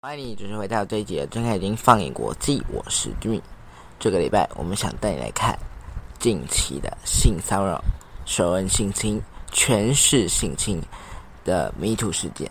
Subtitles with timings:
[0.00, 3.40] 欢迎你准时回到这一集的《睁开眼睛放眼国际》，我是 Dream。
[3.98, 5.58] 这个礼拜，我们想带你来看
[6.18, 7.82] 近期的性骚扰、
[8.26, 10.82] 熟人性侵、全市性侵
[11.44, 12.50] 的迷途事件。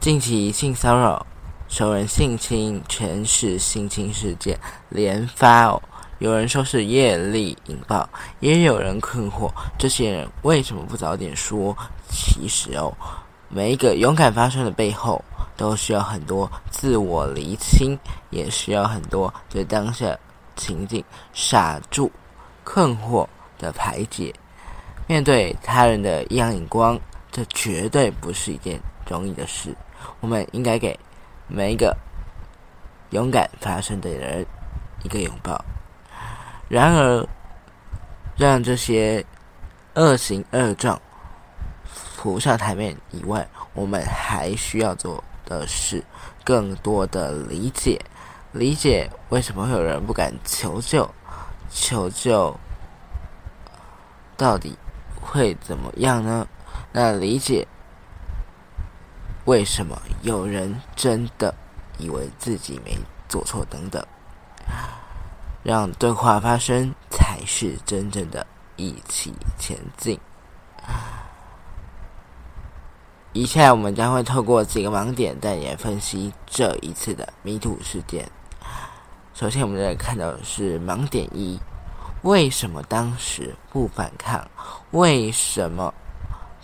[0.00, 1.24] 近期性骚扰、
[1.68, 4.58] 熟人性侵、全市性侵事件
[4.88, 5.80] 连发哦，
[6.20, 8.08] 有人说是业力引爆，
[8.38, 11.76] 也有人困惑这些人为什么不早点说。
[12.08, 12.92] 其实哦，
[13.48, 15.20] 每一个勇敢发声的背后。
[15.56, 17.94] 都需要很多自我厘清，
[18.30, 20.18] 也需要很多对当下
[20.56, 22.10] 情境傻住、
[22.64, 23.28] 困惑
[23.58, 24.34] 的排解。
[25.06, 26.98] 面对他人的异样眼光，
[27.30, 29.76] 这绝对不是一件容易的事。
[30.20, 30.98] 我们应该给
[31.46, 31.94] 每一个
[33.10, 34.46] 勇敢发声的人
[35.02, 35.62] 一个拥抱。
[36.70, 37.28] 然而，
[38.38, 39.26] 让这些
[39.96, 40.98] 恶行恶状
[41.84, 45.22] 浮上台面以外，我们还需要做。
[45.46, 46.04] 的是
[46.44, 48.00] 更多的理解，
[48.52, 51.12] 理解为什么会有人不敢求救，
[51.68, 52.56] 求救
[54.36, 54.78] 到底
[55.20, 56.46] 会怎么样呢？
[56.92, 57.66] 那理解
[59.44, 61.52] 为什么有人真的
[61.98, 62.96] 以为自己没
[63.28, 64.06] 做错等等，
[65.62, 70.18] 让对话发生才是真正的一起前进。
[73.32, 78.28] 以下我们将会透过几个盲点带你分析这一次的迷途事件。
[79.34, 81.58] 首先，我们来看到的是盲点一：
[82.22, 84.44] 为什么当时不反抗？
[84.90, 85.94] 为什么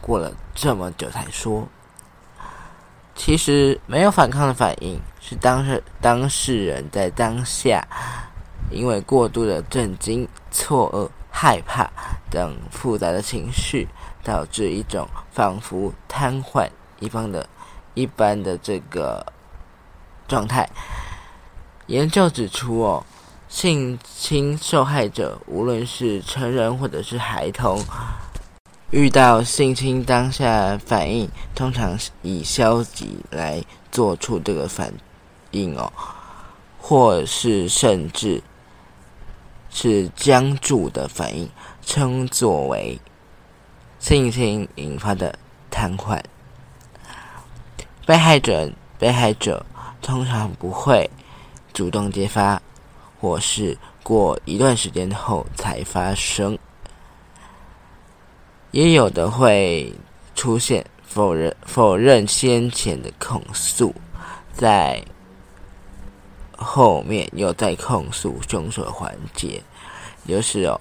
[0.00, 1.66] 过了这么久才说？
[3.14, 7.86] 其实，没有反抗的反应是当事当事人在当下
[8.70, 11.90] 因为过度的震惊、错愕、害怕
[12.30, 13.88] 等复杂的情绪。
[14.26, 17.48] 导致一种仿佛瘫痪一方的
[17.94, 19.24] 一般的这个
[20.26, 20.68] 状态。
[21.86, 23.06] 研究指出，哦，
[23.48, 27.80] 性侵受害者无论是成人或者是孩童，
[28.90, 34.92] 遇到性侵当下反应，通常以消极来做出这个反
[35.52, 35.92] 应哦，
[36.80, 38.42] 或是甚至
[39.78, 41.46] 是僵住的反应，
[41.84, 42.98] 称作为。
[43.98, 45.36] 性侵引发的
[45.68, 46.20] 瘫痪，
[48.06, 49.64] 被害者被害者
[50.00, 51.10] 通常不会
[51.72, 52.60] 主动揭发，
[53.20, 56.56] 或是过一段时间后才发生，
[58.70, 59.92] 也有的会
[60.36, 63.92] 出现否认否认先前的控诉，
[64.52, 65.02] 在
[66.56, 69.62] 后面又在控诉凶手环节，
[70.26, 70.80] 就是哦。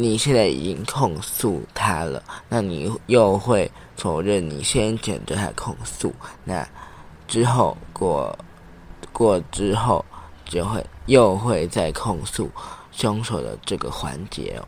[0.00, 6.14] 你现在已经控诉他了，那你又会否认你先前对他控诉？
[6.44, 6.64] 那
[7.26, 8.38] 之后过
[9.12, 10.04] 过之后，
[10.44, 12.48] 就会又会再控诉
[12.92, 14.62] 凶手的这个环节哦。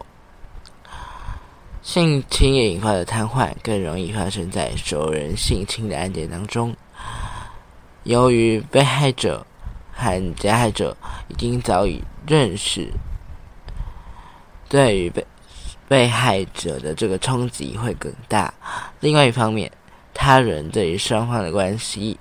[1.80, 6.74] 性侵引发的瘫痪，更容易发生在熟人性侵的案件当中。
[8.02, 9.46] 由于被害者
[10.00, 10.96] 和加害者
[11.28, 12.90] 已经早已认识。
[14.68, 15.26] 对于被
[15.88, 18.54] 被害者的这个冲击会更大。
[19.00, 19.70] 另外一方面，
[20.14, 22.18] 他人对于双方的关系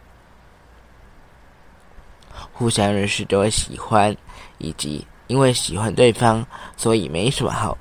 [2.51, 4.15] 互相认识都会喜欢，
[4.57, 7.77] 以及因为喜欢对方，所以没什么好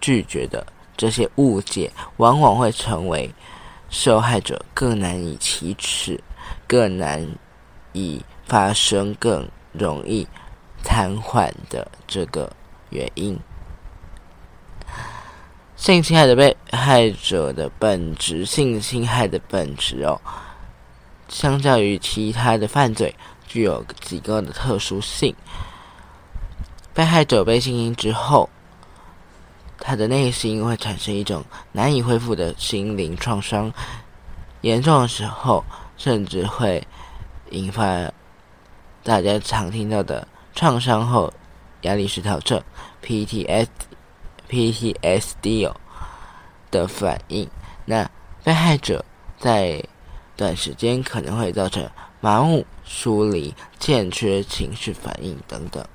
[0.00, 0.64] 拒绝的。
[0.96, 3.32] 这些误解往往会成为
[3.88, 6.22] 受害者更难以启齿、
[6.66, 7.26] 更难
[7.94, 10.26] 以发生、更容易
[10.82, 12.52] 瘫痪的这个
[12.88, 13.38] 原因。
[15.76, 20.20] 性侵害的被害者的本质，性侵害的本质哦，
[21.28, 23.14] 相较于其他的犯罪，
[23.46, 25.32] 具有几个的特殊性。
[26.92, 28.50] 被害者被性侵之后，
[29.78, 33.72] 他的内心会产生一种难以恢复的心灵创伤，
[34.62, 35.64] 严重的时候，
[35.96, 36.84] 甚至会
[37.50, 38.12] 引发
[39.02, 41.32] 大家常听到的创伤后
[41.82, 42.62] 压力失调症
[43.04, 43.68] （PTS）。
[44.50, 45.76] PTSD 哦
[46.72, 47.48] 的反应，
[47.84, 48.10] 那
[48.42, 49.04] 被害者
[49.38, 49.80] 在
[50.36, 51.88] 短时间可能会造成
[52.20, 55.86] 麻木、疏离、欠缺情绪反应等等。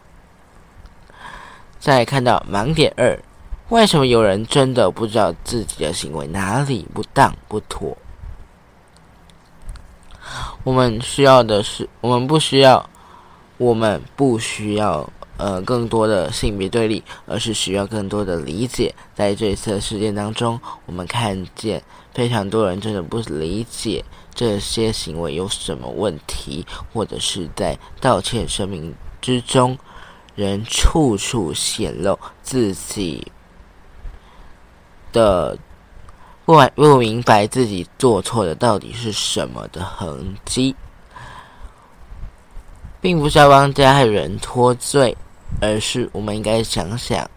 [1.80, 3.22] 再看到盲点二，
[3.68, 7.98] 为什么有人真的不知道自己的行为哪里不当不妥？
[10.64, 12.90] 我们需要的是，我们不需要，
[13.58, 18.94] 我们不需要呃更多的性别对立，而是需要更多的理解。
[19.14, 24.04] 在这一次事件当中，我们看见非常多人真的不理解
[24.34, 29.78] 这些行为有什么问题，或者是在道歉声明之中，
[30.36, 33.32] 人处处显露自己
[35.12, 35.58] 的。
[36.46, 40.76] 不不明白自己做错的到底是什么的痕迹，
[43.06, 45.16] 并不是要帮加害人脱罪，
[45.62, 47.30] 而是我们应该想想，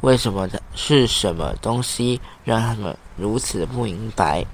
[0.00, 4.44] 为什么的是什么东西让他们如此的不明白？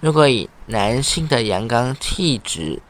[0.00, 2.82] 如果以男性的阳刚气质，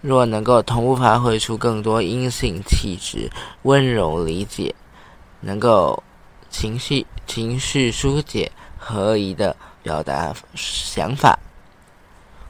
[0.00, 3.30] 若能够同步发挥出更多阴性气质，
[3.62, 4.74] 温柔理解，
[5.42, 6.02] 能够。
[6.48, 11.38] 情绪情绪疏解，合宜的表达想法，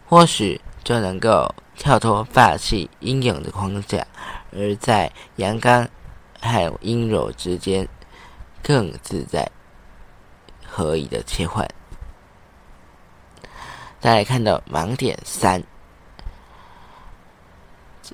[0.07, 4.07] 或许就能够跳脱霸气阴影的框架，
[4.53, 5.89] 而在阳刚
[6.41, 7.89] 和阴柔之间
[8.63, 9.51] 更自在、
[10.67, 11.69] 合宜的切换。
[14.01, 15.63] 再来看到盲点三：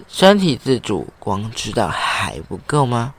[0.08, 3.14] 身体自主，光知道还不够吗？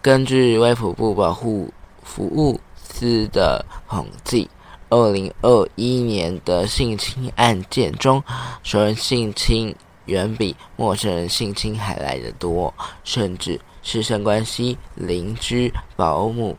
[0.00, 1.72] 根据卫福部保护
[2.02, 4.50] 服务司的统计，
[4.92, 8.22] 二零二一年的性侵案件中，
[8.62, 9.74] 熟人性侵
[10.04, 16.58] 远比陌生人性侵还来得多，甚至师生关系、邻居、保姆、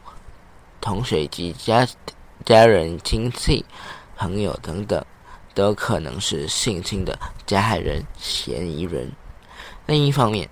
[0.81, 1.87] 同学及家
[2.43, 3.63] 家人、亲戚、
[4.17, 5.05] 朋友等等，
[5.53, 7.15] 都可能是性侵的
[7.45, 9.11] 加害人、嫌疑人。
[9.85, 10.49] 另一方面，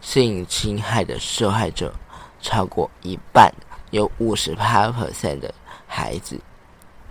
[0.00, 1.94] 性侵害的受害者
[2.40, 3.52] 超过一半，
[3.90, 5.52] 有五十八 percent 的
[5.86, 6.40] 孩子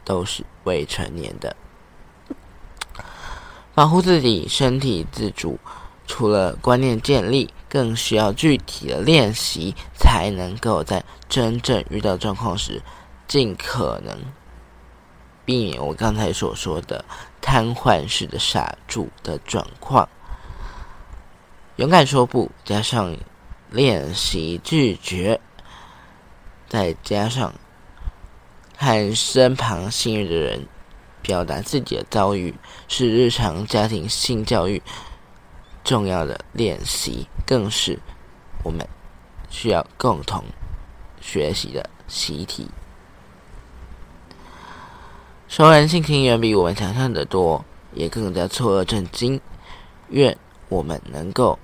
[0.04, 1.56] 都是未成年的。
[3.74, 5.58] 保护自己身体自主，
[6.06, 12.82] 除了观念建立，更需要具体的练习，才能够在真正遇到状况时，
[13.28, 14.18] 尽可能
[15.46, 17.04] 避免我刚才所说的
[17.40, 20.08] 瘫痪式的傻住的状况。
[21.78, 23.16] 勇敢说不，加上
[23.70, 25.40] 练习拒绝，
[26.68, 27.54] 再加上
[28.82, 30.68] 和身旁信任的人
[31.22, 32.56] 表达自己的遭遇，
[32.88, 34.82] 是日常家庭性教育
[35.84, 38.00] 重要的练习，更是
[38.64, 38.84] 我们
[39.52, 40.44] 需要共同
[41.22, 42.68] 学习的习题。
[45.48, 47.64] 熟人性情远比我们想象的多，
[47.94, 49.40] 也更加错愕震惊。
[50.10, 50.36] 愿
[50.70, 51.60] 我们能够。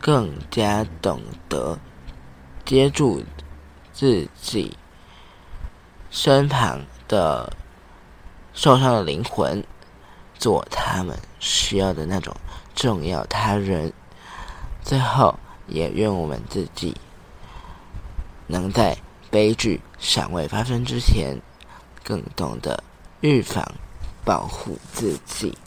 [0.00, 1.78] 更加懂得
[2.66, 3.22] 接住
[3.90, 4.76] 自己
[6.14, 7.52] 身旁的
[8.52, 9.64] 受伤的灵魂，
[10.38, 12.32] 做他们需要的那种
[12.72, 13.92] 重要他人。
[14.80, 16.96] 最后，也愿我们自己
[18.46, 18.96] 能在
[19.28, 21.36] 悲剧尚未发生之前，
[22.04, 22.80] 更懂得
[23.20, 23.74] 预防、
[24.24, 25.58] 保护自己。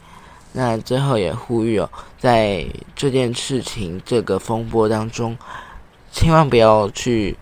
[0.52, 2.66] 那最后也呼吁哦，在
[2.96, 5.36] 这件事情这个风波当中，
[6.10, 7.36] 千万不要去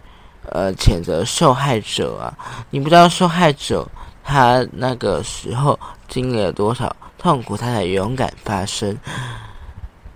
[0.53, 2.33] 呃谴责受害者啊！
[2.71, 3.87] 你不知道受害者
[4.23, 5.79] 他那个时候
[6.09, 8.97] 经历了多少痛苦，他才勇敢发声。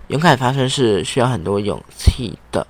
[0.07, 2.65] 勇敢发声是需要很多勇气的。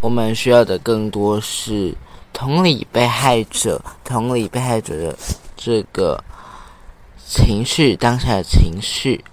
[0.00, 1.94] 我们需要的更多是
[2.32, 5.16] 同理被害者，同理被害者的
[5.56, 6.22] 这个
[7.26, 9.24] 情绪，当下的情绪。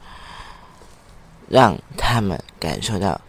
[1.48, 3.20] 让他们感受到，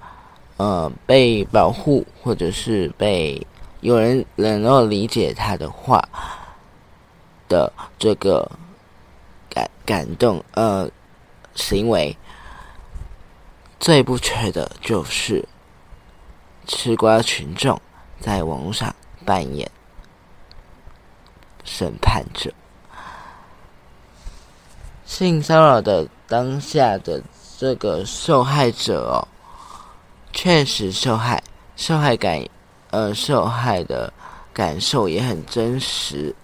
[0.56, 3.44] 呃，被保护，或者是被
[3.82, 6.02] 有人能够理解他的话
[7.48, 8.50] 的这个
[9.50, 10.90] 感感动，呃，
[11.54, 12.16] 行为
[13.78, 15.46] 最不缺的就是
[16.66, 17.78] 吃瓜群众
[18.18, 18.94] 在网络上
[19.26, 19.70] 扮演
[21.62, 22.50] 审判者，
[25.04, 27.22] 性骚扰的当下的。
[27.58, 29.22] 这个受害者哦，
[30.32, 31.40] 确实受害，
[31.76, 32.44] 受害感，
[32.92, 34.12] 呃，受害的
[34.52, 36.34] 感受也很真实。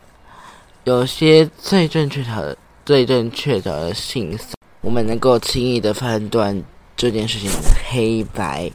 [0.85, 4.39] 有些最正确的、最正确的性，
[4.81, 6.65] 我们能够轻易的判断
[6.97, 7.59] 这件事情的
[7.91, 8.73] 黑白，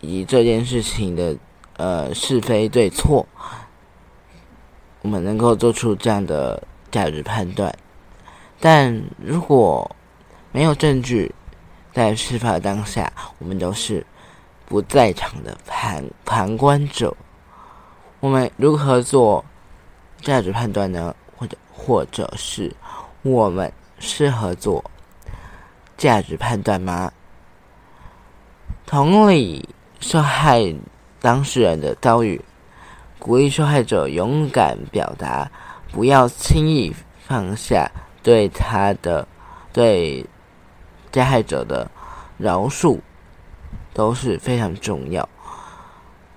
[0.00, 1.34] 以这件事情的
[1.78, 3.26] 呃是非对错，
[5.00, 7.74] 我们能够做出这样的价值判断。
[8.60, 9.90] 但如果
[10.52, 11.34] 没有证据，
[11.94, 14.04] 在事发当下，我们都是
[14.70, 17.16] 不在场的旁旁观者。
[18.20, 19.44] 我们如何做
[20.20, 21.12] 价值判断呢？
[21.36, 22.72] 或者，或者是
[23.22, 24.84] 我们适合做
[25.96, 27.10] 价值判断吗？
[28.86, 30.72] 同理，受害
[31.20, 32.40] 当事人的遭遇，
[33.18, 35.50] 鼓励受害者勇敢表达，
[35.90, 36.94] 不要轻易
[37.26, 37.90] 放下
[38.22, 39.26] 对他的
[39.72, 40.24] 对
[41.10, 41.90] 加害者的
[42.38, 43.00] 饶恕，
[43.92, 45.28] 都是非常重要。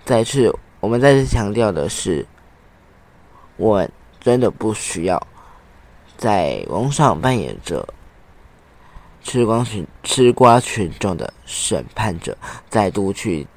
[0.05, 2.25] 再次，我们再次强调的是，
[3.57, 3.87] 我
[4.19, 5.27] 真的不需要
[6.17, 7.87] 在网上扮演着
[9.21, 12.37] 吃瓜群吃瓜群众的审判者，
[12.69, 13.47] 再度去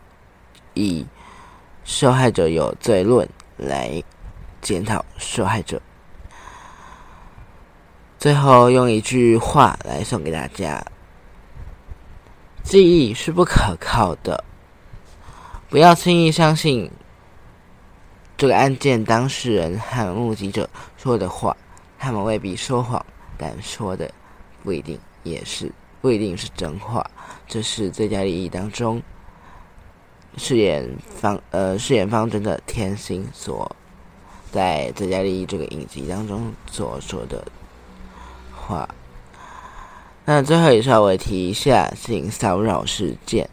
[0.75, 1.05] 以
[1.85, 4.03] 受害者有罪论来
[4.61, 5.81] 检讨受害者。
[8.19, 10.85] 最后，用一句话来送给大家：
[12.67, 14.43] 记忆是不可靠的。
[15.69, 16.91] 不要轻易相信
[18.37, 21.57] 这个案件当事人和目击者说的话，
[21.97, 23.07] 他们未必说谎，
[23.39, 24.11] 但说的
[24.65, 25.71] 不一定也是
[26.01, 27.09] 不一定是真话。
[27.47, 29.01] 这是最佳利益当中
[30.37, 33.71] 饰演方呃饰演方真的天心所
[34.51, 37.47] 在最佳利益这个影集当中所说的
[38.53, 38.89] 话。
[40.27, 43.49] 那最后也稍微提一下性骚扰事件。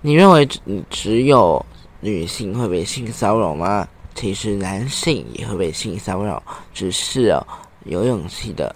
[0.00, 1.64] 你认为只只有
[2.00, 3.86] 女性会被性骚扰吗？
[4.14, 7.46] 其实男性也会被性骚扰，只是哦
[7.84, 8.74] 有勇气的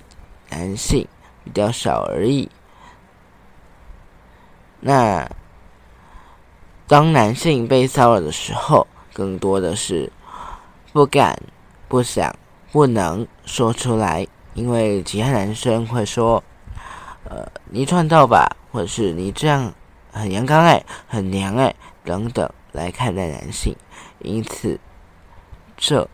[0.50, 1.06] 男性
[1.42, 2.46] 比较少而已。
[4.80, 5.26] 那
[6.86, 10.12] 当男性被骚扰的时候，更多的是
[10.92, 11.40] 不敢、
[11.88, 12.34] 不想、
[12.70, 16.42] 不能说出来，因为其他男生会说
[17.28, 19.72] ：“呃，你创造吧，或者是你这样。”
[20.12, 23.76] 很阳刚哎，很娘哎，等等来看待男性，
[24.18, 24.80] 因此，
[25.76, 26.08] 这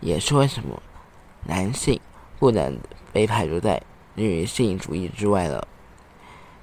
[0.00, 0.82] 也是为什么
[1.46, 1.98] 男性
[2.38, 2.78] 不能
[3.10, 3.80] 被排除在
[4.14, 5.66] 女性主义之外了。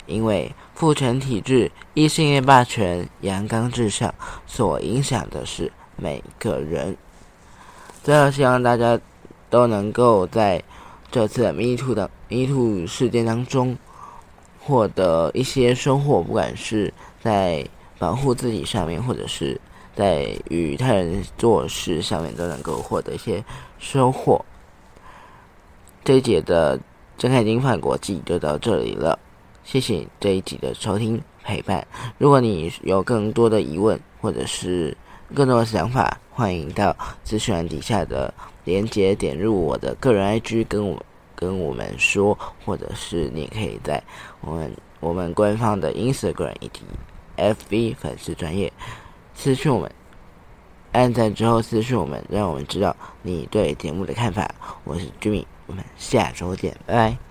[0.05, 4.13] 因为父权体制、异性恋霸权、阳刚至上
[4.45, 6.95] 所影响的是每个人。
[8.03, 8.99] 最后，希望大家
[9.49, 10.63] 都能够在
[11.11, 13.77] 这次的 Me Too 的 Me Too 事件当中。
[14.59, 17.65] 获得一些收获，不管是在
[17.97, 19.57] 保护自己上面，或者是
[19.95, 23.41] 在与他人做事上面，都能够获得一些
[23.79, 24.43] 收获。
[26.03, 26.77] 这一节的
[27.17, 29.17] 睁开金饭国际就到这里了，
[29.63, 31.87] 谢谢这一集的收听陪伴。
[32.17, 34.97] 如果你有更多的疑问，或者是
[35.33, 38.33] 更多的想法，欢迎到资讯栏底下的
[38.65, 41.03] 连接点入我的个人 IG 跟我。
[41.39, 44.01] 跟我们说，或者是你可以在
[44.41, 46.81] 我们我们官方的 Instagram 以及
[47.37, 48.73] FB 粉丝专业
[49.35, 49.91] 私讯我们，
[50.93, 54.49] 按赞之后私讯我们，让我们知道你对节目的看法。
[54.83, 57.26] 我是 Jimmy，我们下周见，拜拜。